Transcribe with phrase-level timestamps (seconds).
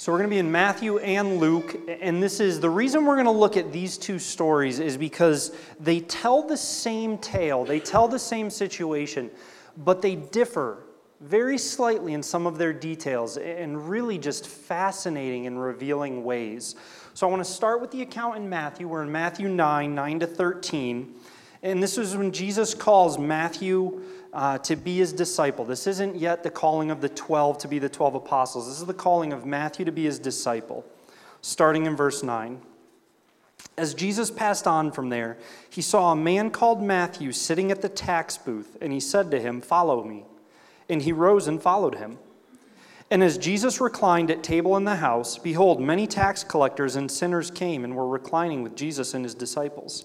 [0.00, 3.16] So we're going to be in Matthew and Luke, and this is the reason we're
[3.16, 7.80] going to look at these two stories is because they tell the same tale, they
[7.80, 9.30] tell the same situation,
[9.76, 10.84] but they differ
[11.20, 16.76] very slightly in some of their details in really just fascinating and revealing ways.
[17.12, 18.88] So I want to start with the account in Matthew.
[18.88, 21.14] We're in Matthew 9, 9 to 13.
[21.62, 24.00] And this is when Jesus calls Matthew
[24.32, 25.64] uh, to be his disciple.
[25.64, 28.68] This isn't yet the calling of the 12 to be the 12 apostles.
[28.68, 30.84] This is the calling of Matthew to be his disciple,
[31.40, 32.60] starting in verse 9.
[33.76, 37.88] As Jesus passed on from there, he saw a man called Matthew sitting at the
[37.88, 40.24] tax booth, and he said to him, Follow me.
[40.88, 42.18] And he rose and followed him.
[43.10, 47.50] And as Jesus reclined at table in the house, behold, many tax collectors and sinners
[47.50, 50.04] came and were reclining with Jesus and his disciples.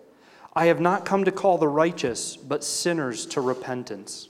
[0.53, 4.27] I have not come to call the righteous, but sinners to repentance.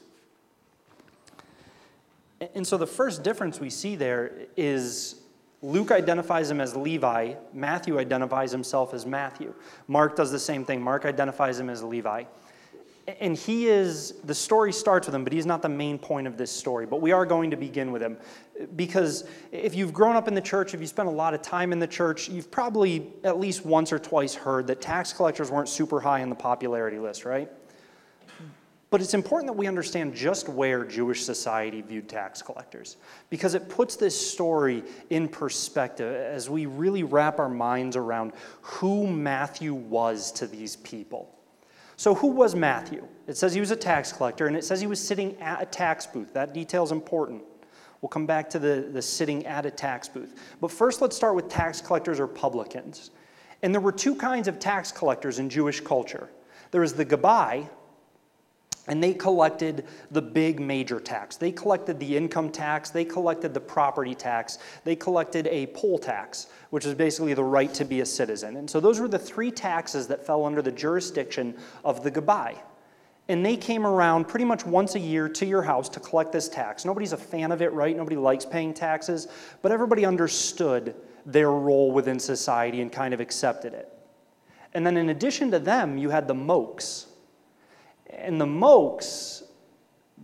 [2.55, 5.22] And so the first difference we see there is
[5.64, 9.53] Luke identifies him as Levi, Matthew identifies himself as Matthew.
[9.88, 10.81] Mark does the same thing.
[10.81, 12.23] Mark identifies him as Levi.
[13.08, 16.38] And he is, the story starts with him, but he's not the main point of
[16.38, 16.86] this story.
[16.86, 18.17] But we are going to begin with him.
[18.76, 21.73] Because if you've grown up in the church, if you spent a lot of time
[21.73, 25.70] in the church, you've probably at least once or twice heard that tax collectors weren't
[25.70, 27.50] super high on the popularity list, right?
[28.92, 32.98] But it's important that we understand just where Jewish society viewed tax collectors
[33.30, 39.08] because it puts this story in perspective as we really wrap our minds around who
[39.08, 41.34] Matthew was to these people.
[42.02, 43.08] So, who was Matthew?
[43.28, 45.67] It says he was a tax collector, and it says he was sitting at a
[45.67, 46.34] tax booth.
[46.34, 47.44] That detail is important.
[48.02, 50.34] We'll come back to the, the sitting at a tax booth.
[50.60, 53.11] But first, let's start with tax collectors or publicans.
[53.61, 56.28] And there were two kinds of tax collectors in Jewish culture
[56.72, 57.70] there was the Gabai,
[58.87, 61.37] and they collected the big major tax.
[61.37, 66.47] They collected the income tax, they collected the property tax, they collected a poll tax,
[66.71, 68.58] which is basically the right to be a citizen.
[68.58, 71.55] And so those were the three taxes that fell under the jurisdiction
[71.86, 72.58] of the Gabai.
[73.27, 76.49] And they came around pretty much once a year to your house to collect this
[76.49, 76.83] tax.
[76.83, 77.95] Nobody's a fan of it, right?
[77.95, 79.27] Nobody likes paying taxes,
[79.61, 83.93] but everybody understood their role within society and kind of accepted it.
[84.73, 87.08] And then in addition to them, you had the Mokes
[88.14, 89.44] and the Mokes,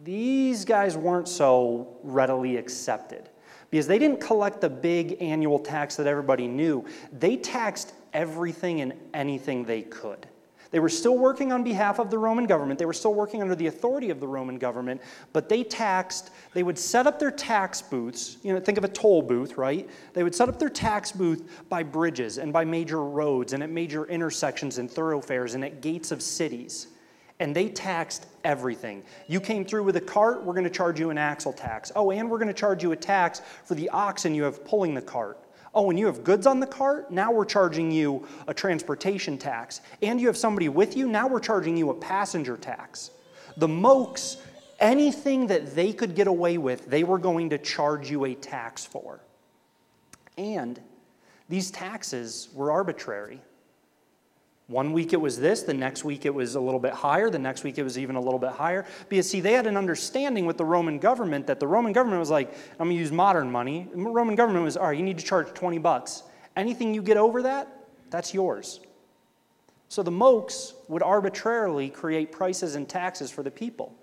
[0.03, 3.30] these guys weren't so readily accepted
[3.70, 6.86] because they didn't collect the big annual tax that everybody knew.
[7.12, 10.28] They taxed everything and anything they could.
[10.70, 12.78] They were still working on behalf of the Roman government.
[12.78, 16.64] They were still working under the authority of the Roman government, but they taxed, they
[16.64, 18.38] would set up their tax booths.
[18.44, 19.90] You know, think of a toll booth, right?
[20.14, 23.69] They would set up their tax booth by bridges and by major roads and at
[23.69, 26.88] major intersections and thoroughfares and at gates of cities
[27.40, 29.03] and they taxed everything.
[29.28, 31.92] You came through with a cart, we're going to charge you an axle tax.
[31.96, 34.94] Oh, and we're going to charge you a tax for the oxen you have pulling
[34.94, 35.38] the cart.
[35.74, 37.12] Oh, and you have goods on the cart?
[37.12, 39.81] Now we're charging you a transportation tax.
[40.02, 41.08] And you have somebody with you?
[41.08, 43.12] Now we're charging you a passenger tax.
[43.58, 44.38] The Mokes,
[44.80, 48.86] anything that they could get away with, they were going to charge you a tax
[48.86, 49.19] for.
[50.38, 50.80] And
[51.50, 53.39] these taxes were arbitrary.
[54.68, 57.40] One week it was this, the next week it was a little bit higher, the
[57.40, 58.86] next week it was even a little bit higher.
[59.08, 62.30] Because, see, they had an understanding with the Roman government that the Roman government was
[62.30, 63.88] like, I'm going to use modern money.
[63.90, 66.24] The Roman government was, all right, you need to charge 20 bucks.
[66.58, 68.81] Anything you get over that, that's yours.
[69.88, 73.96] So the Mokes would arbitrarily create prices and taxes for the people.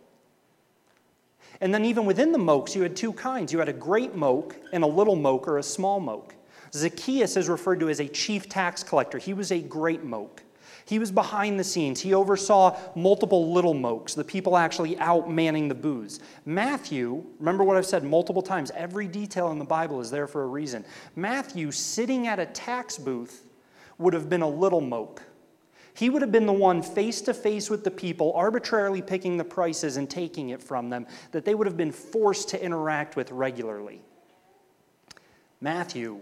[1.61, 3.53] And then, even within the Mokes, you had two kinds.
[3.53, 6.35] You had a great Moke and a little Moke or a small Moke.
[6.73, 9.19] Zacchaeus is referred to as a chief tax collector.
[9.19, 10.43] He was a great Moke.
[10.87, 12.01] He was behind the scenes.
[12.01, 16.21] He oversaw multiple little mokes, the people actually out manning the booths.
[16.45, 20.43] Matthew, remember what I've said multiple times, every detail in the Bible is there for
[20.43, 20.85] a reason.
[21.17, 23.47] Matthew, sitting at a tax booth,
[23.97, 25.23] would have been a little moke.
[25.95, 29.45] He would have been the one face to face with the people, arbitrarily picking the
[29.45, 33.31] prices and taking it from them, that they would have been forced to interact with
[33.31, 34.03] regularly.
[35.61, 36.21] Matthew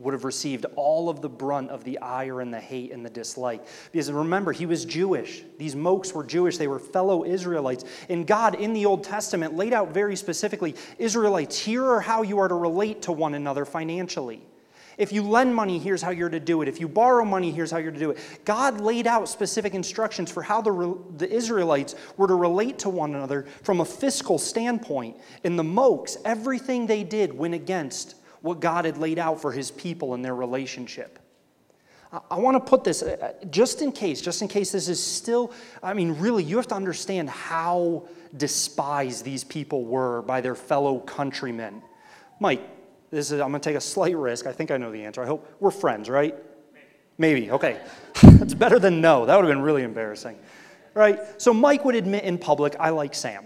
[0.00, 3.10] would have received all of the brunt of the ire and the hate and the
[3.10, 3.66] dislike.
[3.92, 5.42] Because remember, he was Jewish.
[5.58, 6.56] These mokes were Jewish.
[6.56, 7.84] They were fellow Israelites.
[8.08, 12.38] And God, in the Old Testament, laid out very specifically Israelites, here are how you
[12.38, 14.42] are to relate to one another financially.
[15.00, 16.68] If you lend money, here's how you're to do it.
[16.68, 18.18] If you borrow money, here's how you're to do it.
[18.44, 23.14] God laid out specific instructions for how the, the Israelites were to relate to one
[23.14, 25.16] another from a fiscal standpoint.
[25.42, 29.70] In the Mokes, everything they did went against what God had laid out for his
[29.70, 31.18] people and their relationship.
[32.28, 35.52] I, want to put this uh, just in case, just in case this is still,
[35.80, 40.98] I mean, really, you have to understand how despised these people were by their fellow
[40.98, 41.82] countrymen.
[42.40, 42.62] Mike,
[43.10, 44.46] this is, I'm going to take a slight risk.
[44.46, 45.22] I think I know the answer.
[45.22, 46.34] I hope we're friends, right?
[47.18, 47.40] Maybe.
[47.40, 47.50] Maybe.
[47.52, 47.80] Okay.
[48.22, 49.26] That's better than no.
[49.26, 50.36] That would have been really embarrassing.
[50.94, 51.20] Right?
[51.38, 53.44] So Mike would admit in public, I like Sam.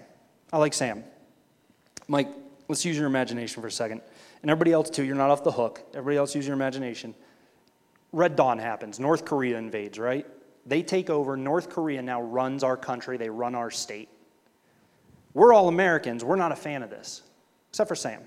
[0.53, 1.05] I like Sam.
[2.09, 2.29] Mike,
[2.69, 4.01] let's use your imagination for a second
[4.45, 5.83] and everybody else too, you're not off the hook.
[5.95, 7.15] Everybody else use your imagination.
[8.13, 9.01] Red Dawn happens.
[9.01, 10.27] North Korea invades, right?
[10.67, 11.35] They take over.
[11.35, 14.11] North Korea now runs our country, they run our state.
[15.33, 16.23] We're all Americans.
[16.23, 17.23] We're not a fan of this,
[17.71, 18.21] except for Sam.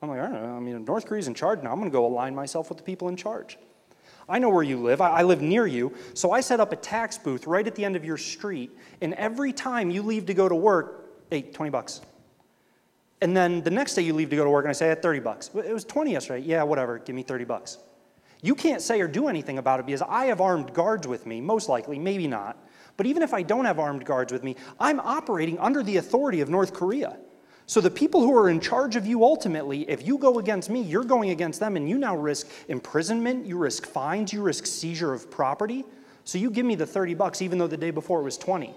[0.00, 0.56] I'm like, I don't know.
[0.56, 1.72] I mean, North Korea's in charge now.
[1.72, 3.58] I'm going to go align myself with the people in charge.
[4.28, 5.00] I know where you live.
[5.00, 5.92] I, live near you.
[6.14, 8.70] So I set up a tax booth right at the end of your street.
[9.00, 12.00] And every time you leave to go to work, hey, 20 bucks.
[13.20, 14.90] And then the next day you leave to go to work and I say, I
[14.90, 15.50] had 30 bucks.
[15.54, 16.44] It was 20 yesterday.
[16.46, 17.78] Yeah, whatever, give me 30 bucks.
[18.40, 21.40] You can't say or do anything about it because I have armed guards with me,
[21.40, 22.56] most likely, maybe not.
[22.96, 26.40] But even if I don't have armed guards with me, I'm operating under the authority
[26.40, 27.16] of North Korea.
[27.66, 30.80] So the people who are in charge of you ultimately, if you go against me,
[30.80, 35.12] you're going against them, and you now risk imprisonment, you risk fines, you risk seizure
[35.12, 35.84] of property.
[36.24, 38.74] So you give me the 30 bucks, even though the day before it was 20.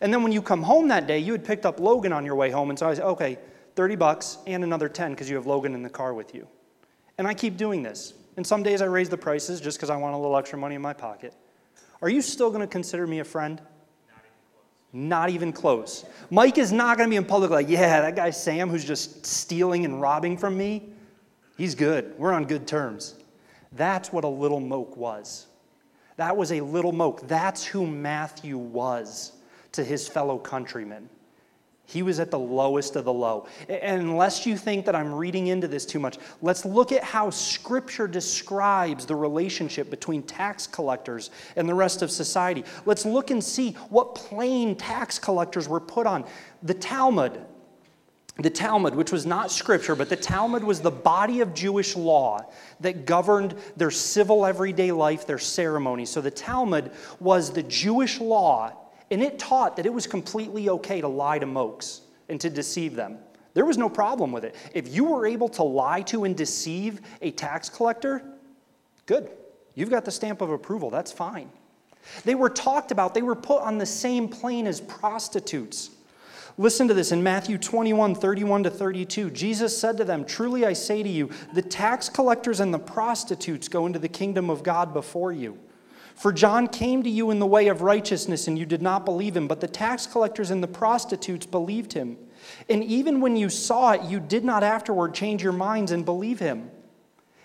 [0.00, 2.36] And then when you come home that day, you had picked up Logan on your
[2.36, 3.38] way home, and so I said, okay,
[3.80, 6.46] 30 bucks and another 10 because you have Logan in the car with you.
[7.16, 8.12] And I keep doing this.
[8.36, 10.74] And some days I raise the prices just because I want a little extra money
[10.74, 11.32] in my pocket.
[12.02, 13.58] Are you still going to consider me a friend?
[14.92, 16.04] Not even close.
[16.28, 19.24] Mike is not going to be in public like, yeah, that guy Sam who's just
[19.24, 20.90] stealing and robbing from me,
[21.56, 22.12] he's good.
[22.18, 23.14] We're on good terms.
[23.72, 25.46] That's what a little moke was.
[26.18, 27.26] That was a little moke.
[27.26, 29.32] That's who Matthew was
[29.72, 31.08] to his fellow countrymen.
[31.90, 33.48] He was at the lowest of the low.
[33.68, 37.30] And unless you think that I'm reading into this too much, let's look at how
[37.30, 42.64] Scripture describes the relationship between tax collectors and the rest of society.
[42.86, 46.24] Let's look and see what plain tax collectors were put on.
[46.62, 47.40] The Talmud,
[48.38, 52.52] the Talmud, which was not scripture, but the Talmud was the body of Jewish law
[52.78, 56.10] that governed their civil everyday life, their ceremonies.
[56.10, 58.76] So the Talmud was the Jewish law
[59.10, 62.94] and it taught that it was completely okay to lie to mokes and to deceive
[62.94, 63.18] them.
[63.54, 64.54] There was no problem with it.
[64.74, 68.22] If you were able to lie to and deceive a tax collector,
[69.06, 69.28] good.
[69.74, 70.90] You've got the stamp of approval.
[70.90, 71.50] That's fine.
[72.24, 75.90] They were talked about, they were put on the same plane as prostitutes.
[76.58, 79.30] Listen to this in Matthew 21 31 to 32.
[79.30, 83.68] Jesus said to them, Truly I say to you, the tax collectors and the prostitutes
[83.68, 85.58] go into the kingdom of God before you.
[86.14, 89.36] For John came to you in the way of righteousness, and you did not believe
[89.36, 92.16] him, but the tax collectors and the prostitutes believed him.
[92.68, 96.38] And even when you saw it, you did not afterward change your minds and believe
[96.38, 96.70] him.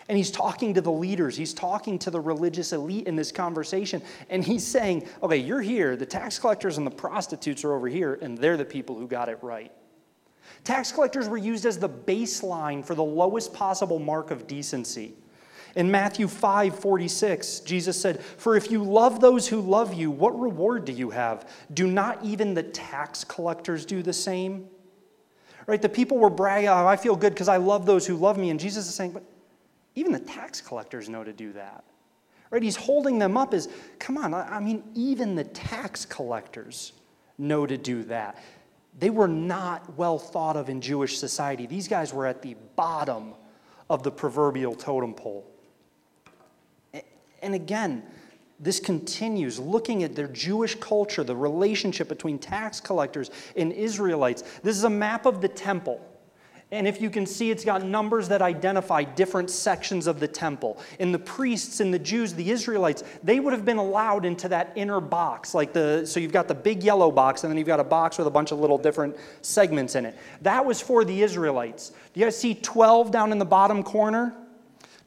[0.08, 4.04] And he's talking to the leaders, he's talking to the religious elite in this conversation,
[4.30, 8.20] and he's saying, Okay, you're here, the tax collectors and the prostitutes are over here,
[8.22, 9.72] and they're the people who got it right.
[10.64, 15.16] Tax collectors were used as the baseline for the lowest possible mark of decency.
[15.76, 20.40] In Matthew 5 46, Jesus said, For if you love those who love you, what
[20.40, 21.50] reward do you have?
[21.74, 24.68] Do not even the tax collectors do the same?
[25.68, 25.82] Right?
[25.82, 28.52] The people were bragging, oh, I feel good because I love those who love me.
[28.52, 29.24] And Jesus is saying, But
[29.96, 31.84] even the tax collectors know to do that.
[32.52, 32.64] Right?
[32.64, 33.68] He's holding them up as,
[34.00, 36.94] come on, I mean, even the tax collectors
[37.38, 38.42] know to do that.
[38.98, 41.66] They were not well thought of in Jewish society.
[41.66, 43.34] These guys were at the bottom
[43.90, 45.52] of the proverbial totem pole.
[47.46, 48.02] And again,
[48.60, 54.42] this continues looking at their Jewish culture, the relationship between tax collectors and Israelites.
[54.64, 56.02] This is a map of the temple.
[56.72, 60.82] And if you can see, it's got numbers that identify different sections of the temple.
[61.00, 64.74] And the priests and the Jews, the Israelites, they would have been allowed into that
[64.76, 65.54] inner box.
[65.54, 68.18] Like the, so you've got the big yellow box, and then you've got a box
[68.18, 70.18] with a bunch of little different segments in it.
[70.42, 71.92] That was for the Israelites.
[72.14, 74.36] Do you guys see 12 down in the bottom corner?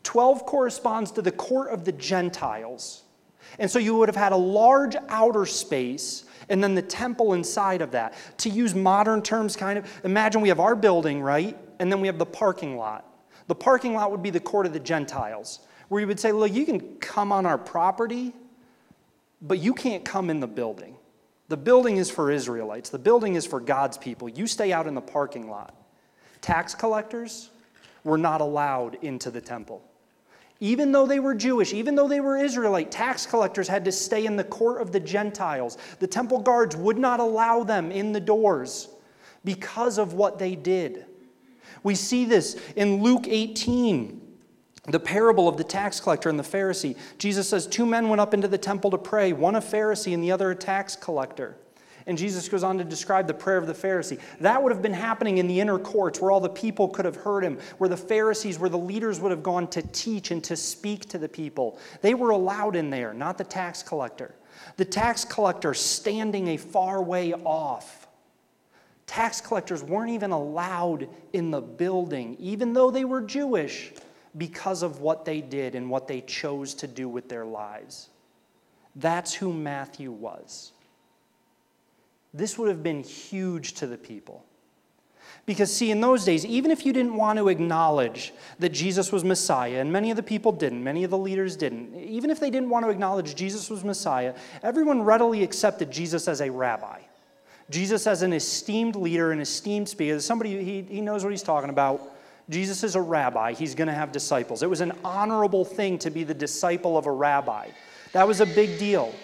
[0.02, 3.02] 12 corresponds to the court of the Gentiles.
[3.59, 7.83] And so you would have had a large outer space and then the temple inside
[7.83, 8.14] of that.
[8.38, 11.57] To use modern terms, kind of, imagine we have our building, right?
[11.78, 13.05] And then we have the parking lot.
[13.49, 16.52] The parking lot would be the court of the Gentiles, where you would say, look,
[16.52, 18.33] you can come on our property,
[19.40, 20.97] but you can't come in the building.
[21.49, 24.28] The building is for Israelites, the building is for God's people.
[24.28, 25.75] You stay out in the parking lot.
[26.43, 27.50] Tax collectors
[28.05, 29.83] were not allowed into the temple.
[30.60, 34.26] Even though they were Jewish, even though they were Israelite, tax collectors had to stay
[34.26, 35.78] in the court of the Gentiles.
[36.00, 38.88] The temple guards would not allow them in the doors
[39.44, 41.06] because of what they did.
[41.84, 44.20] We see this in Luke 18,
[44.86, 46.96] the parable of the tax collector and the Pharisee.
[47.18, 50.24] Jesus says, Two men went up into the temple to pray, one a Pharisee and
[50.24, 51.56] the other a tax collector.
[52.08, 54.18] And Jesus goes on to describe the prayer of the Pharisee.
[54.40, 57.16] That would have been happening in the inner courts where all the people could have
[57.16, 60.56] heard him, where the Pharisees, where the leaders would have gone to teach and to
[60.56, 61.78] speak to the people.
[62.00, 64.34] They were allowed in there, not the tax collector.
[64.78, 68.08] The tax collector standing a far way off.
[69.06, 73.92] Tax collectors weren't even allowed in the building, even though they were Jewish,
[74.38, 78.08] because of what they did and what they chose to do with their lives.
[78.96, 80.72] That's who Matthew was.
[82.35, 84.44] This would have been huge to the people.
[85.47, 89.25] Because, see, in those days, even if you didn't want to acknowledge that Jesus was
[89.25, 92.50] Messiah, and many of the people didn't, many of the leaders didn't, even if they
[92.50, 97.00] didn't want to acknowledge Jesus was Messiah, everyone readily accepted Jesus as a rabbi.
[97.70, 101.70] Jesus as an esteemed leader, an esteemed speaker, somebody, he, he knows what he's talking
[101.70, 102.00] about.
[102.50, 104.62] Jesus is a rabbi, he's going to have disciples.
[104.62, 107.68] It was an honorable thing to be the disciple of a rabbi.
[108.12, 109.14] That was a big deal.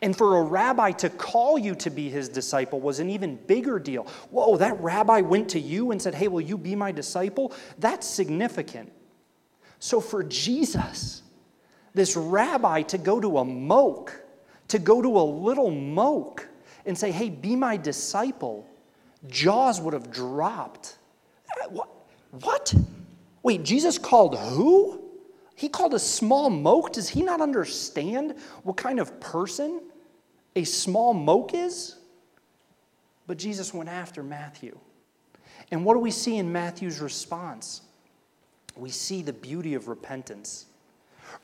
[0.00, 3.78] And for a rabbi to call you to be his disciple was an even bigger
[3.78, 4.06] deal.
[4.30, 7.52] Whoa, that rabbi went to you and said, Hey, will you be my disciple?
[7.78, 8.92] That's significant.
[9.78, 11.22] So for Jesus,
[11.94, 14.20] this rabbi to go to a moke,
[14.68, 16.48] to go to a little moke
[16.86, 18.66] and say, Hey, be my disciple,
[19.28, 20.98] jaws would have dropped.
[21.68, 21.90] What?
[22.30, 22.74] what?
[23.42, 25.01] Wait, Jesus called who?
[25.54, 26.92] He called a small moke.
[26.92, 29.80] Does he not understand what kind of person
[30.56, 31.96] a small moke is?
[33.26, 34.78] But Jesus went after Matthew.
[35.70, 37.82] And what do we see in Matthew's response?
[38.76, 40.66] We see the beauty of repentance.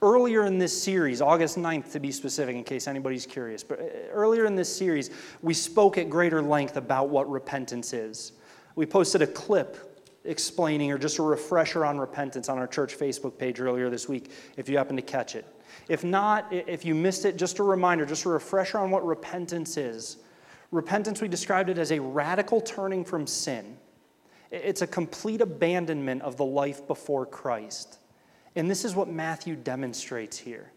[0.03, 3.85] Earlier in this series, August 9th to be specific, in case anybody's curious, but uh,
[4.11, 5.11] earlier in this series,
[5.41, 8.33] we spoke at greater length about what repentance is.
[8.77, 9.88] We posted a clip
[10.29, 14.31] explaining or just a refresher on repentance on our church Facebook page earlier this week
[14.57, 15.47] if you happen to catch it.
[15.89, 19.77] If not, if you missed it, just a reminder, just a refresher on what repentance
[19.77, 20.19] is.
[20.71, 23.79] Repentance, we described it as a radical turning from sin.
[24.51, 27.99] It's a complete abandonment of the life before Christ.
[28.55, 30.73] And this is what Matthew demonstrates here.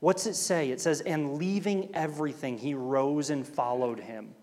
[0.00, 0.70] What's it say?
[0.70, 4.34] It says, And leaving everything, he rose and followed him.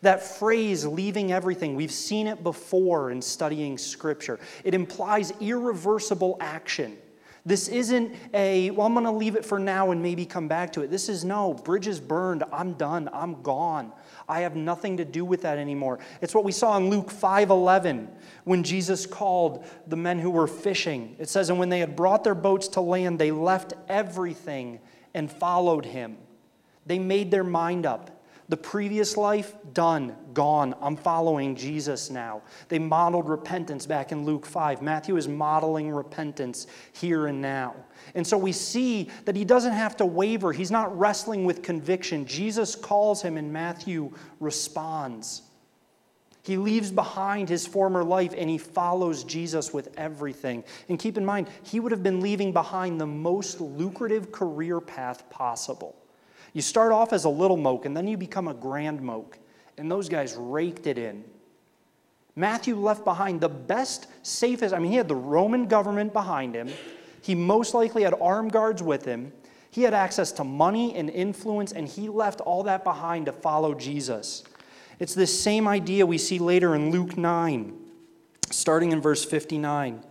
[0.00, 4.40] That phrase, leaving everything, we've seen it before in studying Scripture.
[4.64, 6.96] It implies irreversible action.
[7.44, 10.72] This isn't a, well, I'm going to leave it for now and maybe come back
[10.74, 10.90] to it.
[10.90, 12.44] This is no, bridges burned.
[12.52, 13.10] I'm done.
[13.12, 13.92] I'm gone.
[14.28, 15.98] I have nothing to do with that anymore.
[16.20, 18.06] It's what we saw in Luke 5:11
[18.44, 21.16] when Jesus called the men who were fishing.
[21.18, 24.78] It says, "And when they had brought their boats to land, they left everything
[25.12, 26.18] and followed him."
[26.86, 28.21] They made their mind up.
[28.52, 30.74] The previous life, done, gone.
[30.82, 32.42] I'm following Jesus now.
[32.68, 34.82] They modeled repentance back in Luke 5.
[34.82, 37.74] Matthew is modeling repentance here and now.
[38.14, 40.52] And so we see that he doesn't have to waver.
[40.52, 42.26] He's not wrestling with conviction.
[42.26, 45.44] Jesus calls him, and Matthew responds.
[46.42, 50.62] He leaves behind his former life and he follows Jesus with everything.
[50.90, 55.30] And keep in mind, he would have been leaving behind the most lucrative career path
[55.30, 55.96] possible.
[56.52, 59.38] You start off as a little moke, and then you become a grand moke.
[59.78, 61.24] And those guys raked it in.
[62.34, 64.74] Matthew left behind the best, safest.
[64.74, 66.70] I mean, he had the Roman government behind him.
[67.20, 69.32] He most likely had armed guards with him.
[69.70, 73.74] He had access to money and influence, and he left all that behind to follow
[73.74, 74.44] Jesus.
[74.98, 77.74] It's this same idea we see later in Luke 9,
[78.50, 80.04] starting in verse 59.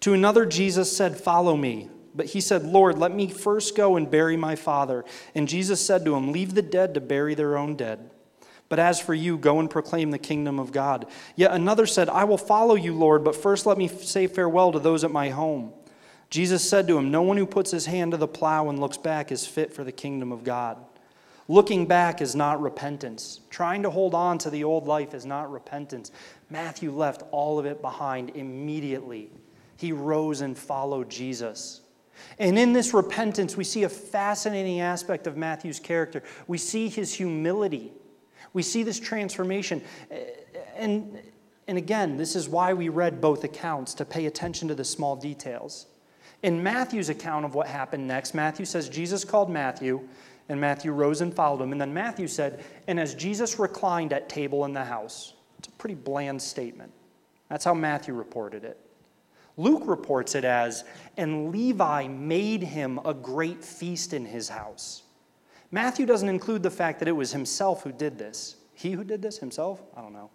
[0.00, 1.90] To another, Jesus said, Follow me.
[2.18, 5.04] But he said, Lord, let me first go and bury my father.
[5.36, 8.10] And Jesus said to him, Leave the dead to bury their own dead.
[8.68, 11.06] But as for you, go and proclaim the kingdom of God.
[11.36, 14.80] Yet another said, I will follow you, Lord, but first let me say farewell to
[14.80, 15.72] those at my home.
[16.28, 18.98] Jesus said to him, No one who puts his hand to the plow and looks
[18.98, 20.76] back is fit for the kingdom of God.
[21.46, 23.42] Looking back is not repentance.
[23.48, 26.10] Trying to hold on to the old life is not repentance.
[26.50, 29.30] Matthew left all of it behind immediately.
[29.76, 31.82] He rose and followed Jesus.
[32.38, 36.22] And in this repentance, we see a fascinating aspect of Matthew's character.
[36.46, 37.92] We see his humility.
[38.52, 39.82] We see this transformation.
[40.76, 41.20] And,
[41.66, 45.16] and again, this is why we read both accounts to pay attention to the small
[45.16, 45.86] details.
[46.42, 50.08] In Matthew's account of what happened next, Matthew says Jesus called Matthew,
[50.48, 51.72] and Matthew rose and followed him.
[51.72, 55.72] And then Matthew said, And as Jesus reclined at table in the house, it's a
[55.72, 56.92] pretty bland statement.
[57.48, 58.78] That's how Matthew reported it.
[59.58, 60.84] Luke reports it as,
[61.18, 65.02] And Levi made him a great feast in his house.
[65.70, 68.56] Matthew doesn't include the fact that it was himself who did this.
[68.72, 69.82] He who did this himself?
[69.94, 70.30] I don't know.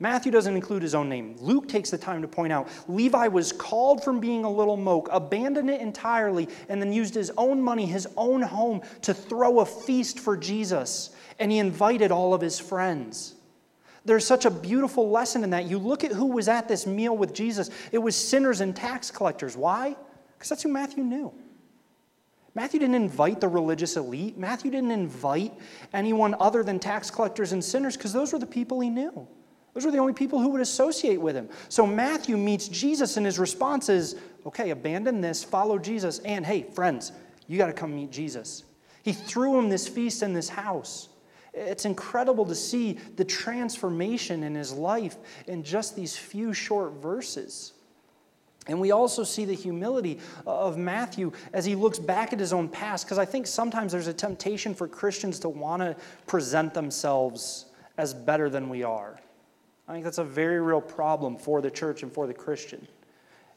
[0.00, 1.36] Matthew doesn't include his own name.
[1.38, 5.08] Luke takes the time to point out Levi was called from being a little moke,
[5.12, 9.66] abandoned it entirely, and then used his own money, his own home, to throw a
[9.66, 11.10] feast for Jesus.
[11.38, 13.36] And he invited all of his friends.
[14.04, 15.66] There's such a beautiful lesson in that.
[15.66, 19.10] You look at who was at this meal with Jesus, it was sinners and tax
[19.10, 19.56] collectors.
[19.56, 19.96] Why?
[20.34, 21.32] Because that's who Matthew knew.
[22.54, 24.36] Matthew didn't invite the religious elite.
[24.36, 25.54] Matthew didn't invite
[25.94, 29.26] anyone other than tax collectors and sinners because those were the people he knew.
[29.72, 31.48] Those were the only people who would associate with him.
[31.70, 36.64] So Matthew meets Jesus, and his response is okay, abandon this, follow Jesus, and hey,
[36.74, 37.12] friends,
[37.46, 38.64] you got to come meet Jesus.
[39.02, 41.08] He threw him this feast in this house.
[41.54, 45.16] It's incredible to see the transformation in his life
[45.46, 47.74] in just these few short verses.
[48.68, 52.68] And we also see the humility of Matthew as he looks back at his own
[52.68, 57.66] past, because I think sometimes there's a temptation for Christians to want to present themselves
[57.98, 59.18] as better than we are.
[59.88, 62.86] I think that's a very real problem for the church and for the Christian.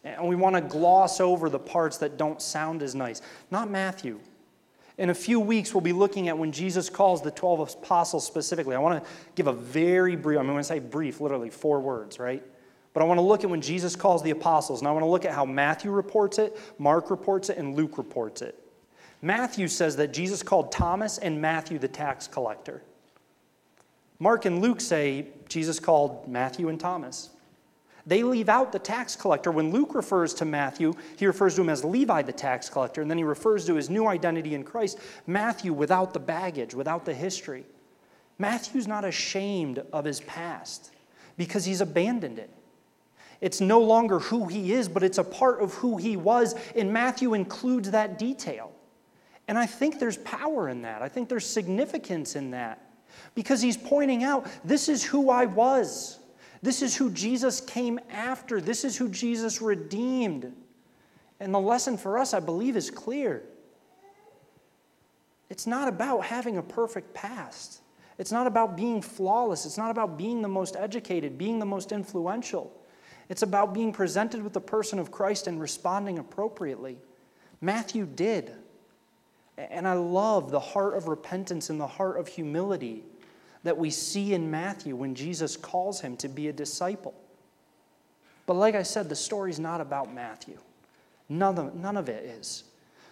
[0.03, 3.21] And we want to gloss over the parts that don't sound as nice.
[3.51, 4.19] Not Matthew.
[4.97, 8.75] In a few weeks, we'll be looking at when Jesus calls the 12 apostles specifically.
[8.75, 12.17] I want to give a very brief, I'm going to say brief, literally four words,
[12.17, 12.41] right?
[12.93, 15.09] But I want to look at when Jesus calls the apostles, and I want to
[15.09, 18.57] look at how Matthew reports it, Mark reports it, and Luke reports it.
[19.21, 22.81] Matthew says that Jesus called Thomas and Matthew the tax collector.
[24.19, 27.31] Mark and Luke say Jesus called Matthew and Thomas.
[28.07, 29.51] They leave out the tax collector.
[29.51, 33.09] When Luke refers to Matthew, he refers to him as Levi the tax collector, and
[33.09, 37.13] then he refers to his new identity in Christ, Matthew without the baggage, without the
[37.13, 37.65] history.
[38.37, 40.91] Matthew's not ashamed of his past
[41.37, 42.49] because he's abandoned it.
[43.41, 46.91] It's no longer who he is, but it's a part of who he was, and
[46.91, 48.71] Matthew includes that detail.
[49.47, 51.01] And I think there's power in that.
[51.01, 52.81] I think there's significance in that
[53.35, 56.19] because he's pointing out this is who I was.
[56.65, 58.59] This is who Jesus came after.
[58.59, 60.51] This is who Jesus redeemed.
[61.39, 63.43] And the lesson for us, I believe, is clear.
[65.47, 67.81] It's not about having a perfect past.
[68.17, 69.67] It's not about being flawless.
[69.67, 72.75] It's not about being the most educated, being the most influential.
[73.29, 76.97] It's about being presented with the person of Christ and responding appropriately.
[77.61, 78.51] Matthew did.
[79.55, 83.03] And I love the heart of repentance and the heart of humility
[83.65, 87.15] that we see in Matthew when Jesus calls him to be a disciple.
[88.45, 90.59] But like I said, the story's not about Matthew.
[91.29, 92.63] None of, none of it is.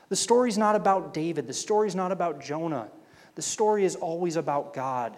[0.10, 1.48] The story's not about David.
[1.48, 2.90] The story's not about Jonah.
[3.34, 5.18] The story is always about God.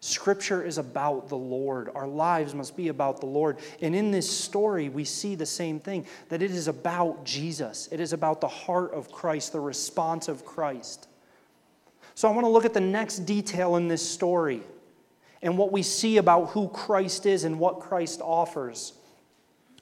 [0.00, 1.88] Scripture is about the Lord.
[1.94, 3.58] Our lives must be about the Lord.
[3.80, 7.88] And in this story, we see the same thing that it is about Jesus.
[7.92, 11.06] It is about the heart of Christ, the response of Christ.
[12.14, 14.62] So I want to look at the next detail in this story
[15.42, 18.94] and what we see about who Christ is and what Christ offers.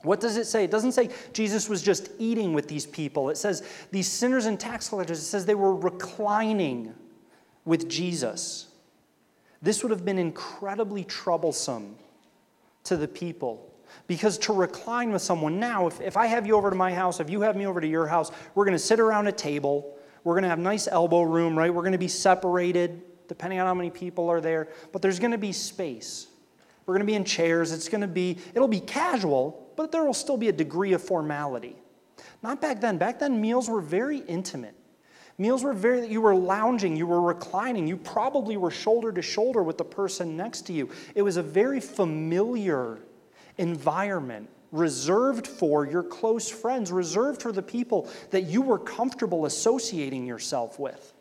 [0.02, 0.64] What does it say?
[0.64, 3.28] It doesn't say Jesus was just eating with these people.
[3.28, 6.94] It says these sinners and tax collectors, it says they were reclining
[7.66, 8.68] with Jesus.
[9.60, 11.96] This would have been incredibly troublesome
[12.84, 13.66] to the people.
[14.06, 17.20] Because to recline with someone now, if, if I have you over to my house,
[17.20, 19.96] if you have me over to your house, we're going to sit around a table.
[20.24, 21.72] We're going to have nice elbow room, right?
[21.72, 24.68] We're going to be separated, depending on how many people are there.
[24.92, 26.26] But there's going to be space.
[26.86, 27.72] We're going to be in chairs.
[27.72, 31.02] It's going to be, it'll be casual, but there will still be a degree of
[31.02, 31.76] formality.
[32.42, 32.98] Not back then.
[32.98, 34.74] Back then, meals were very intimate.
[35.38, 39.62] Meals were very, you were lounging, you were reclining, you probably were shoulder to shoulder
[39.62, 40.90] with the person next to you.
[41.14, 42.98] It was a very familiar
[43.56, 50.26] environment reserved for your close friends, reserved for the people that you were comfortable associating
[50.26, 51.12] yourself with.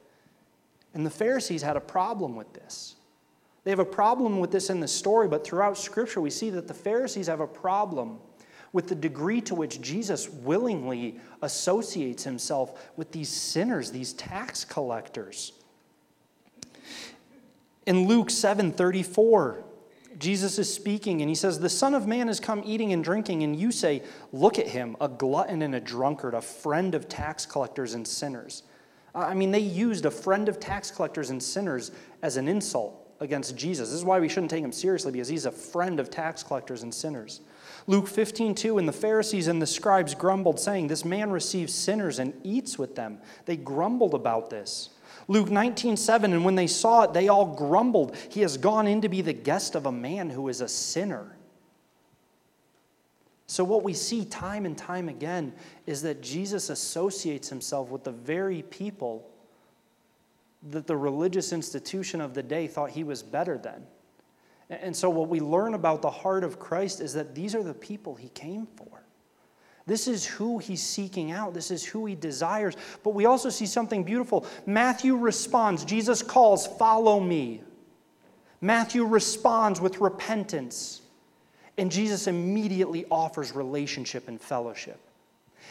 [0.94, 2.96] And the Pharisees had a problem with this.
[3.64, 6.68] They have a problem with this in the story, but throughout Scripture, we see that
[6.68, 8.20] the Pharisees have a problem
[8.72, 15.54] with the degree to which Jesus willingly associates himself with these sinners, these tax collectors.
[17.86, 19.64] In Luke 7 34,
[20.20, 23.44] Jesus is speaking and he says, The Son of Man has come eating and drinking,
[23.44, 27.46] and you say, Look at him, a glutton and a drunkard, a friend of tax
[27.46, 28.64] collectors and sinners.
[29.16, 33.56] I mean, they used a friend of tax collectors and sinners as an insult against
[33.56, 33.90] Jesus.
[33.90, 36.84] This is why we shouldn't take him seriously, because he's a friend of tax collectors
[36.84, 37.42] and sinners.
[37.88, 42.20] Luke 15, 2, and the Pharisees and the scribes grumbled, saying, This man receives sinners
[42.20, 43.20] and eats with them.
[43.46, 44.90] They grumbled about this.
[45.28, 48.16] Luke 19, 7, and when they saw it, they all grumbled.
[48.30, 51.36] He has gone in to be the guest of a man who is a sinner.
[53.48, 55.54] So, what we see time and time again
[55.88, 59.28] is that Jesus associates himself with the very people
[60.70, 63.88] that the religious institution of the day thought he was better than.
[64.70, 67.74] And so, what we learn about the heart of Christ is that these are the
[67.74, 68.99] people he came for.
[69.90, 71.56] This is who he's seeking out.
[71.56, 72.78] This is who he desires.
[73.04, 74.46] But we also see something beautiful.
[74.68, 77.64] Matthew responds, Jesus calls, Follow me.
[78.62, 81.02] Matthew responds with repentance.
[81.80, 85.00] And Jesus immediately offers relationship and fellowship.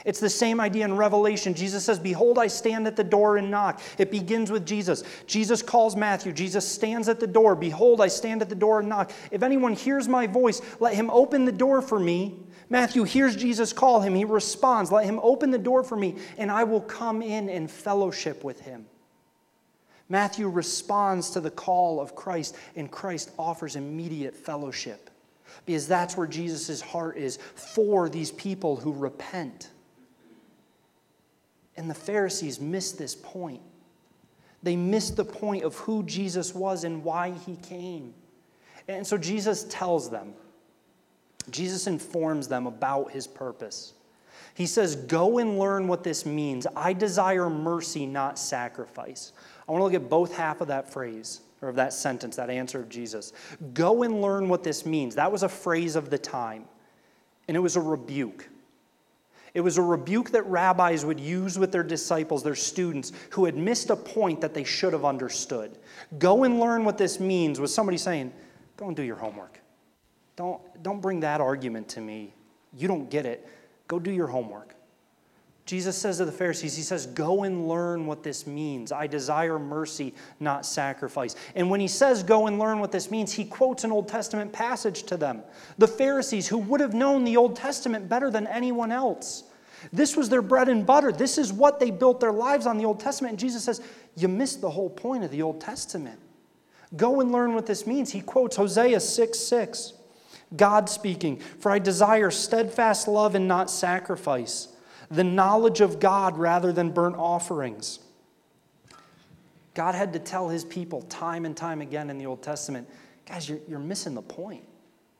[0.04, 1.54] It's the same idea in Revelation.
[1.54, 3.80] Jesus says, Behold, I stand at the door and knock.
[3.98, 5.02] It begins with Jesus.
[5.26, 6.32] Jesus calls Matthew.
[6.32, 7.54] Jesus stands at the door.
[7.54, 9.10] Behold, I stand at the door and knock.
[9.30, 12.36] If anyone hears my voice, let him open the door for me.
[12.70, 14.14] Matthew hears Jesus call him.
[14.14, 17.70] He responds, Let him open the door for me, and I will come in and
[17.70, 18.86] fellowship with him.
[20.08, 25.10] Matthew responds to the call of Christ, and Christ offers immediate fellowship
[25.66, 29.68] because that's where Jesus' heart is for these people who repent.
[31.78, 33.62] And the Pharisees missed this point.
[34.64, 38.14] They missed the point of who Jesus was and why he came.
[38.88, 40.34] And so Jesus tells them,
[41.50, 43.94] Jesus informs them about his purpose.
[44.54, 46.66] He says, Go and learn what this means.
[46.74, 49.32] I desire mercy, not sacrifice.
[49.68, 52.50] I want to look at both half of that phrase, or of that sentence, that
[52.50, 53.32] answer of Jesus.
[53.72, 55.14] Go and learn what this means.
[55.14, 56.64] That was a phrase of the time,
[57.46, 58.48] and it was a rebuke.
[59.54, 63.56] It was a rebuke that rabbis would use with their disciples, their students, who had
[63.56, 65.78] missed a point that they should have understood.
[66.18, 68.32] Go and learn what this means was somebody saying,
[68.76, 69.60] Go and do your homework.
[70.36, 72.32] Don't, don't bring that argument to me.
[72.76, 73.48] You don't get it.
[73.88, 74.74] Go do your homework.
[75.68, 78.90] Jesus says to the Pharisees, He says, Go and learn what this means.
[78.90, 81.36] I desire mercy, not sacrifice.
[81.54, 84.50] And when He says, Go and learn what this means, He quotes an Old Testament
[84.50, 85.42] passage to them.
[85.76, 89.44] The Pharisees, who would have known the Old Testament better than anyone else,
[89.92, 91.12] this was their bread and butter.
[91.12, 93.32] This is what they built their lives on the Old Testament.
[93.32, 93.82] And Jesus says,
[94.16, 96.18] You missed the whole point of the Old Testament.
[96.96, 98.10] Go and learn what this means.
[98.10, 99.92] He quotes Hosea 6 6.
[100.56, 104.68] God speaking, For I desire steadfast love and not sacrifice,
[105.10, 108.00] the knowledge of God rather than burnt offerings.
[109.74, 112.88] God had to tell his people time and time again in the Old Testament,
[113.26, 114.64] guys, you're, you're missing the point.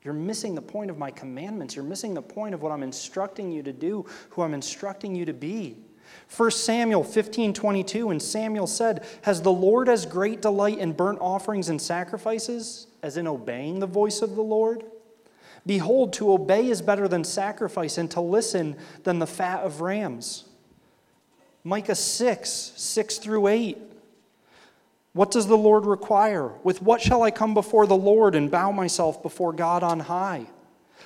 [0.03, 1.77] You're missing the point of my commandments.
[1.77, 5.25] You're missing the point of what I'm instructing you to do, who I'm instructing you
[5.25, 5.77] to be.
[6.37, 11.19] 1 Samuel 15 22, and Samuel said, Has the Lord as great delight in burnt
[11.21, 14.85] offerings and sacrifices as in obeying the voice of the Lord?
[15.69, 20.47] Behold, to obey is better than sacrifice, and to listen than the fat of rams.
[21.63, 23.77] Micah 6 6 through 8.
[25.13, 26.49] What does the Lord require?
[26.65, 30.47] With what shall I come before the Lord and bow myself before God on high?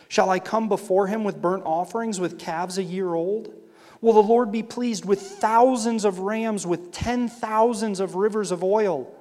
[0.06, 3.52] Shall I come before him with burnt offerings, with calves a year old?
[4.00, 8.62] Will the Lord be pleased with thousands of rams, with ten thousands of rivers of
[8.62, 9.12] oil?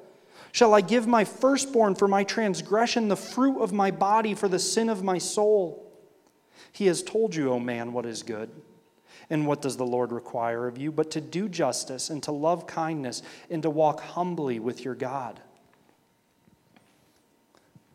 [0.52, 4.60] Shall I give my firstborn for my transgression, the fruit of my body for the
[4.60, 5.92] sin of my soul?
[6.72, 8.50] He has told you, O man, what is good.
[9.30, 10.92] And what does the Lord require of you?
[10.92, 15.40] But to do justice and to love kindness and to walk humbly with your God.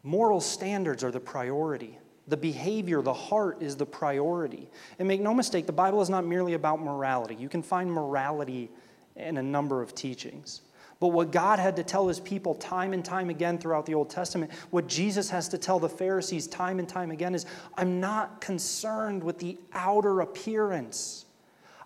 [0.02, 1.98] Moral standards are the priority.
[2.28, 4.68] The behavior, the heart is the priority.
[4.98, 7.34] And make no mistake, the Bible is not merely about morality.
[7.34, 8.70] You can find morality
[9.14, 10.62] in a number of teachings.
[10.98, 14.08] But what God had to tell his people time and time again throughout the Old
[14.08, 17.44] Testament, what Jesus has to tell the Pharisees time and time again is
[17.76, 21.26] I'm not concerned with the outer appearance.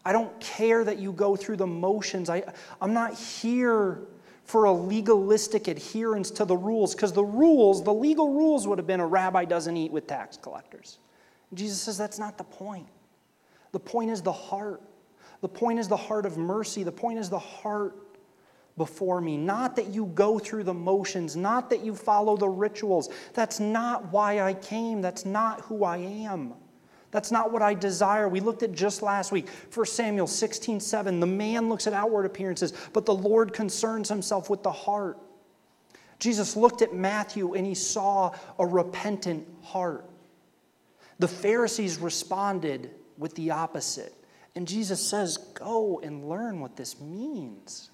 [0.05, 2.31] I don't care that you go through the motions.
[2.31, 2.45] I,
[2.81, 4.03] I'm not here
[4.45, 8.87] for a legalistic adherence to the rules, because the rules, the legal rules would have
[8.87, 10.99] been a rabbi doesn't eat with tax collectors.
[11.51, 12.89] And Jesus says that's not the point.
[13.73, 14.83] The point is the heart.
[15.41, 16.83] The point is the heart of mercy.
[16.83, 17.95] The point is the heart,
[18.81, 19.37] before me.
[19.37, 23.11] Not that you go through the motions, not that you follow the rituals.
[23.35, 25.03] That's not why I came.
[25.03, 26.55] That's not who I am.
[27.11, 28.27] That's not what I desire.
[28.27, 31.21] We looked at just last week, 1 Samuel 16 7.
[31.21, 35.19] The man looks at outward appearances, but the Lord concerns himself with the heart.
[36.19, 40.09] Jesus looked at Matthew and he saw a repentant heart.
[41.19, 44.15] The Pharisees responded with the opposite.
[44.55, 47.90] And Jesus says, Go and learn what this means.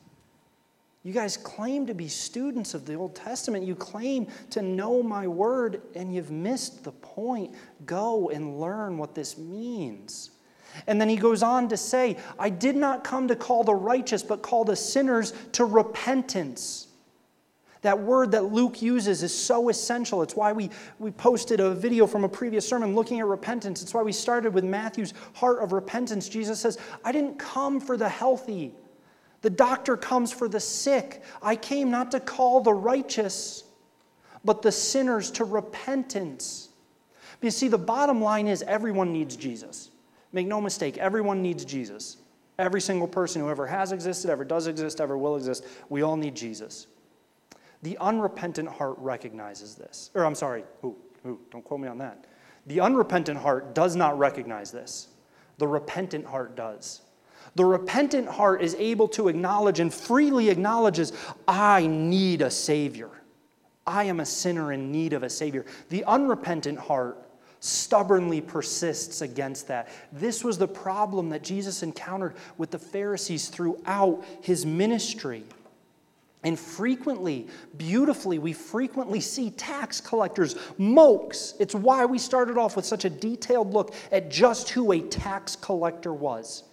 [1.06, 3.64] You guys claim to be students of the Old Testament.
[3.64, 7.54] You claim to know my word, and you've missed the point.
[7.84, 10.30] Go and learn what this means.
[10.88, 14.24] And then he goes on to say, I did not come to call the righteous,
[14.24, 16.88] but call the sinners to repentance.
[17.82, 20.22] That word that Luke uses is so essential.
[20.22, 23.80] It's why we, we posted a video from a previous sermon looking at repentance.
[23.80, 26.28] It's why we started with Matthew's heart of repentance.
[26.28, 28.74] Jesus says, I didn't come for the healthy,
[29.46, 31.22] the doctor comes for the sick.
[31.40, 33.62] I came not to call the righteous,
[34.44, 36.70] but the sinners to repentance.
[37.38, 39.92] But you see, the bottom line is everyone needs Jesus.
[40.32, 42.16] Make no mistake, everyone needs Jesus.
[42.58, 46.16] Every single person who ever has existed, ever does exist, ever will exist, we all
[46.16, 46.88] need Jesus.
[47.84, 50.10] The unrepentant heart recognizes this.
[50.14, 52.26] Or I'm sorry, who, who, don't quote me on that.
[52.66, 55.06] The unrepentant heart does not recognize this.
[55.58, 57.02] The repentant heart does.
[57.56, 61.12] The repentant heart is able to acknowledge and freely acknowledges,
[61.48, 63.10] I need a Savior.
[63.86, 65.64] I am a sinner in need of a Savior.
[65.88, 67.18] The unrepentant heart
[67.60, 69.88] stubbornly persists against that.
[70.12, 75.42] This was the problem that Jesus encountered with the Pharisees throughout his ministry.
[76.44, 81.54] And frequently, beautifully, we frequently see tax collectors, mokes.
[81.58, 85.56] It's why we started off with such a detailed look at just who a tax
[85.56, 86.64] collector was.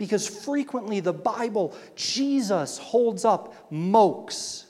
[0.00, 4.64] Because frequently the Bible, Jesus holds up mokes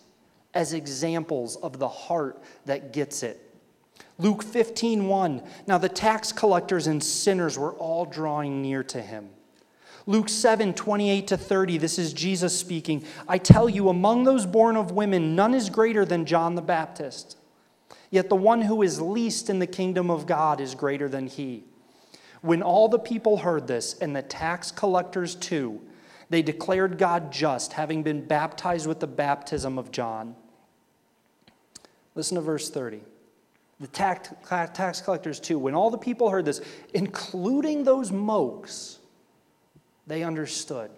[0.54, 3.40] as examples of the heart that gets it.
[4.18, 5.42] Luke 15, 1.
[5.68, 9.28] Now the tax collectors and sinners were all drawing near to him.
[10.04, 13.04] Luke 7, 28 to 30, this is Jesus speaking.
[13.28, 17.36] I tell you, among those born of women, none is greater than John the Baptist.
[18.10, 21.62] Yet the one who is least in the kingdom of God is greater than he.
[22.42, 25.80] When all the people heard this, and the tax collectors too,
[26.30, 30.36] they declared God just, having been baptized with the baptism of John.
[32.14, 33.00] Listen to verse 30.
[33.80, 36.60] The tax, collectors too, when all the people heard this,
[36.94, 38.98] including those mokes,
[40.06, 40.90] they understood.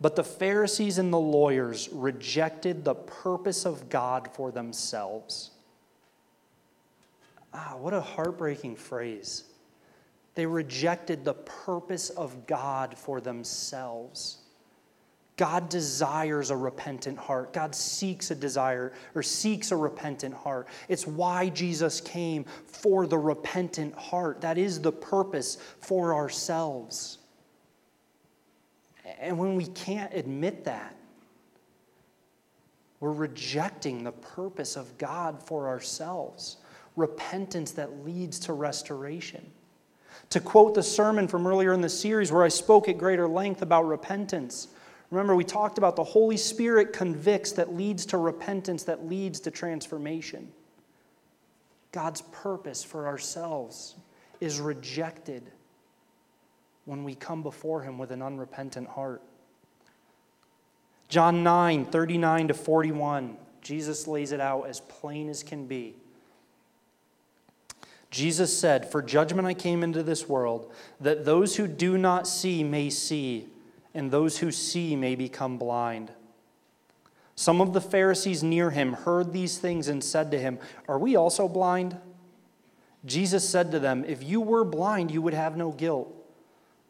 [0.00, 5.50] But the Pharisees and the lawyers rejected the purpose of God for themselves
[7.52, 9.44] Ah, what a heartbreaking phrase.
[10.34, 14.38] They rejected the purpose of God for themselves.
[15.36, 17.52] God desires a repentant heart.
[17.52, 20.68] God seeks a desire or seeks a repentant heart.
[20.88, 24.42] It's why Jesus came for the repentant heart.
[24.42, 27.18] That is the purpose for ourselves.
[29.18, 30.94] And when we can't admit that,
[33.00, 36.58] we're rejecting the purpose of God for ourselves
[36.96, 39.44] repentance that leads to restoration.
[40.30, 43.62] To quote the sermon from earlier in the series where I spoke at greater length
[43.62, 44.68] about repentance,
[45.10, 49.50] remember we talked about the Holy Spirit convicts that leads to repentance, that leads to
[49.50, 50.52] transformation.
[51.92, 53.96] God's purpose for ourselves
[54.40, 55.50] is rejected
[56.84, 59.22] when we come before Him with an unrepentant heart.
[61.08, 65.96] John 9, 39 to 41, Jesus lays it out as plain as can be.
[68.10, 72.64] Jesus said, For judgment I came into this world, that those who do not see
[72.64, 73.46] may see,
[73.94, 76.10] and those who see may become blind.
[77.36, 81.16] Some of the Pharisees near him heard these things and said to him, Are we
[81.16, 81.96] also blind?
[83.06, 86.14] Jesus said to them, If you were blind, you would have no guilt.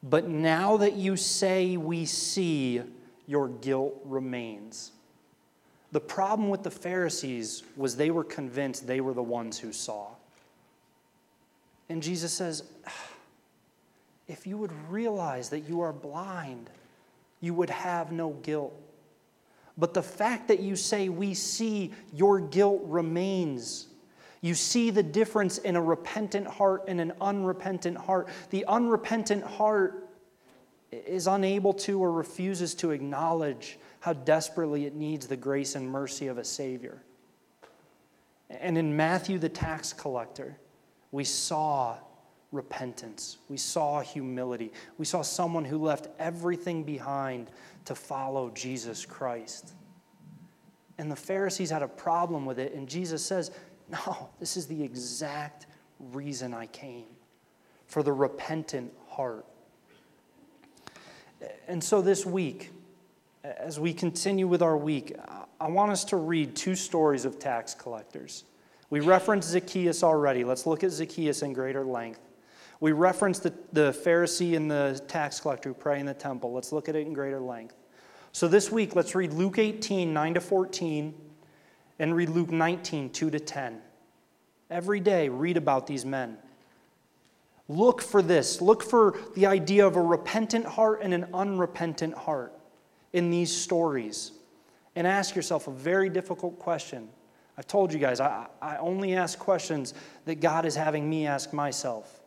[0.03, 2.83] But now that you say we see,
[3.27, 4.93] your guilt remains.
[5.93, 10.09] The problem with the Pharisees was they were convinced they were the ones who saw.
[11.91, 12.63] And Jesus says,
[14.29, 16.71] if you would realize that you are blind,
[17.41, 18.73] you would have no guilt.
[19.77, 23.89] But the fact that you say, we see, your guilt remains.
[24.41, 28.29] You see the difference in a repentant heart and an unrepentant heart.
[28.51, 30.09] The unrepentant heart
[30.93, 36.29] is unable to or refuses to acknowledge how desperately it needs the grace and mercy
[36.29, 37.03] of a Savior.
[38.49, 40.57] And in Matthew, the tax collector,
[41.13, 41.97] we saw
[42.53, 43.39] repentance.
[43.49, 44.73] We saw humility.
[44.99, 47.51] We saw someone who left everything behind
[47.85, 49.73] to follow Jesus Christ.
[50.99, 53.51] And the Pharisees had a problem with it, and Jesus says,
[53.89, 55.67] No, this is the exact
[55.99, 57.07] reason I came
[57.87, 59.47] for the repentant heart.
[61.67, 62.71] And so this week,
[63.43, 65.17] as we continue with our week,
[65.61, 68.45] I want us to read two stories of tax collectors.
[68.91, 70.45] We referenced Zacchaeus already.
[70.45, 72.21] Let's look at Zacchaeus in greater length.
[72.81, 76.53] We referenced the, the Pharisee and the tax collector who pray in the temple.
[76.53, 77.77] Let's look at it in greater length.
[78.33, 81.15] So this week, let's read Luke 18, 9 to 14,
[81.99, 83.81] and read Luke 19, 2 to 10.
[84.71, 86.39] Every day, read about these men.
[87.69, 88.61] Look for this.
[88.61, 92.53] Look for the idea of a repentant heart and an unrepentant heart
[93.13, 94.33] in these stories.
[94.97, 97.09] And ask yourself a very difficult question.
[97.61, 99.93] I've told you guys, I, I only ask questions
[100.25, 102.23] that God is having me ask myself.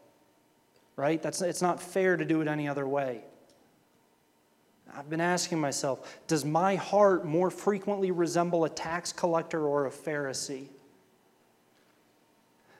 [0.95, 1.19] Right?
[1.19, 3.21] That's, it's not fair to do it any other way.
[4.95, 9.89] I've been asking myself, does my heart more frequently resemble a tax collector or a
[9.89, 10.67] Pharisee?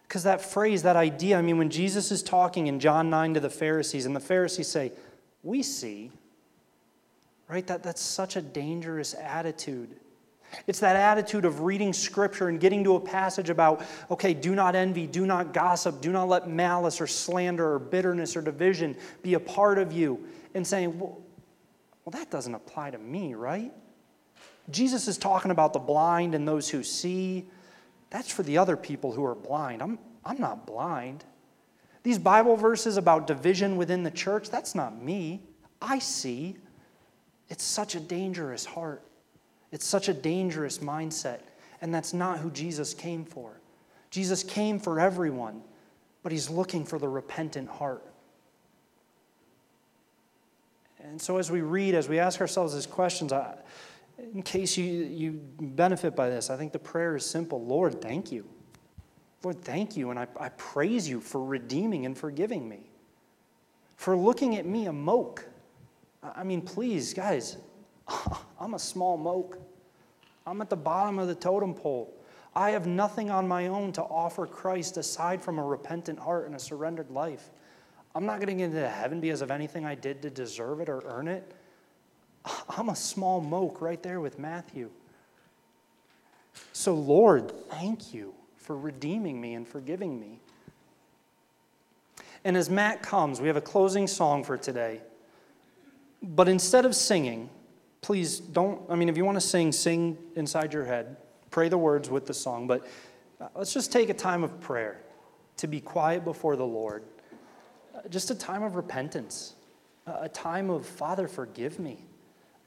[0.08, 3.40] Because that phrase, that idea, I mean, when Jesus is talking in John 9 to
[3.40, 4.92] the Pharisees, and the Pharisees say,
[5.42, 6.12] We see,
[7.48, 7.66] right?
[7.66, 9.96] That, that's such a dangerous attitude.
[10.68, 14.76] It's that attitude of reading scripture and getting to a passage about, okay, do not
[14.76, 19.34] envy, do not gossip, do not let malice or slander or bitterness or division be
[19.34, 21.22] a part of you, and saying, well,
[22.06, 23.72] well, that doesn't apply to me, right?
[24.70, 27.46] Jesus is talking about the blind and those who see.
[28.10, 29.82] That's for the other people who are blind.
[29.82, 31.24] I'm, I'm not blind.
[32.04, 35.42] These Bible verses about division within the church, that's not me.
[35.82, 36.58] I see.
[37.50, 39.04] It's such a dangerous heart.
[39.74, 41.40] It's such a dangerous mindset.
[41.82, 43.60] And that's not who Jesus came for.
[44.12, 45.64] Jesus came for everyone,
[46.22, 48.06] but he's looking for the repentant heart.
[51.00, 53.58] And so, as we read, as we ask ourselves these questions, I,
[54.34, 58.32] in case you, you benefit by this, I think the prayer is simple Lord, thank
[58.32, 58.48] you.
[59.42, 60.12] Lord, thank you.
[60.12, 62.92] And I, I praise you for redeeming and forgiving me,
[63.98, 65.46] for looking at me a moke.
[66.22, 67.58] I mean, please, guys,
[68.60, 69.58] I'm a small moke.
[70.46, 72.14] I'm at the bottom of the totem pole.
[72.56, 76.56] I have nothing on my own to offer Christ aside from a repentant heart and
[76.56, 77.50] a surrendered life.
[78.16, 80.90] I'm not going to get into heaven because of anything I did to deserve it
[80.90, 81.52] or earn it.
[82.78, 84.92] I'm a small moke right there with Matthew.
[86.74, 90.40] So, Lord, thank you for redeeming me and forgiving me.
[92.46, 95.02] And as Matt comes, we have a closing song for today.
[96.22, 97.50] But instead of singing,
[98.04, 101.18] please don't, I mean, if you want to sing, sing inside your head.
[101.50, 102.68] Pray the words with the song.
[102.68, 102.86] But
[103.42, 105.02] uh, let's just take a time of prayer
[105.58, 107.04] to be quiet before the Lord.
[107.96, 109.56] Uh, just a time of repentance,
[110.06, 112.06] a time of, Father, forgive me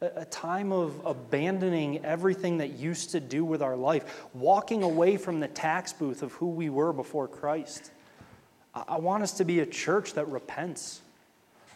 [0.00, 5.40] a time of abandoning everything that used to do with our life, walking away from
[5.40, 7.92] the tax booth of who we were before Christ.
[8.74, 11.00] I want us to be a church that repents.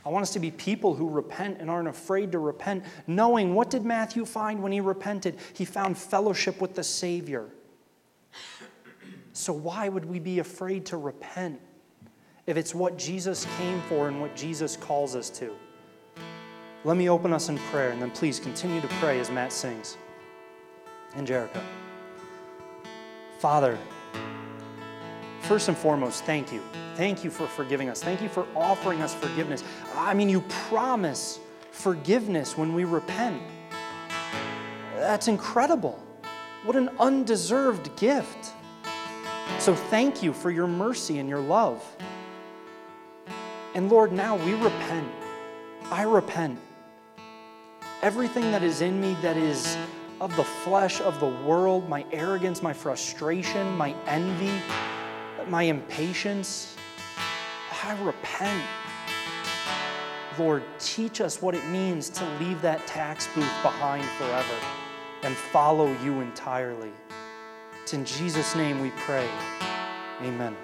[0.05, 3.69] I want us to be people who repent and aren't afraid to repent, knowing what
[3.71, 5.39] did Matthew find when he repented?
[5.53, 7.51] He found fellowship with the Savior.
[9.33, 11.61] So, why would we be afraid to repent
[12.47, 15.55] if it's what Jesus came for and what Jesus calls us to?
[16.83, 19.99] Let me open us in prayer, and then please continue to pray as Matt sings.
[21.15, 21.61] And Jericho.
[23.39, 23.79] Father,
[25.43, 26.63] first and foremost, thank you.
[26.95, 28.03] Thank you for forgiving us.
[28.03, 29.65] Thank you for offering us forgiveness.
[30.03, 31.39] I mean, you promise
[31.73, 33.43] forgiveness when we repent.
[34.97, 36.03] That's incredible.
[36.65, 38.55] What an undeserved gift.
[39.59, 41.85] So thank you for your mercy and your love.
[43.75, 45.09] And Lord, now we repent.
[45.91, 46.59] I repent
[48.01, 49.77] everything that is in me that is
[50.19, 54.63] of the flesh, of the world, my arrogance, my frustration, my envy,
[55.49, 56.75] my impatience.
[57.85, 58.65] I repent.
[60.39, 64.55] Lord, teach us what it means to leave that tax booth behind forever
[65.23, 66.93] and follow you entirely.
[67.83, 69.29] It's in Jesus' name we pray.
[70.23, 70.57] Amen.